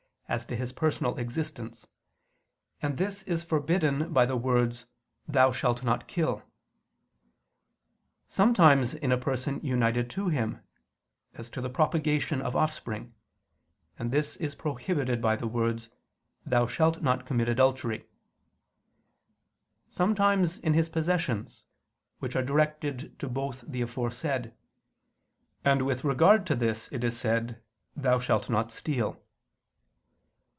[0.31, 1.87] as to his personal existence;
[2.81, 4.85] and this is forbidden by the words,
[5.27, 6.41] "Thou shalt not kill":
[8.29, 10.61] sometimes in a person united to him,
[11.33, 13.13] as to the propagation of offspring;
[13.99, 15.89] and this is prohibited by the words,
[16.45, 18.05] "Thou shalt not commit adultery":
[19.89, 21.65] sometimes in his possessions,
[22.19, 24.53] which are directed to both the aforesaid;
[25.65, 27.61] and with this regard to this it is said,
[27.97, 29.21] "Thou shalt not steal."